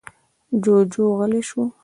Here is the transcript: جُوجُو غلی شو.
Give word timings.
جُوجُو 0.63 1.05
غلی 1.17 1.41
شو. 1.49 1.63